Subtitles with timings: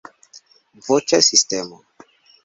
[0.87, 1.77] Voĉa sistemo.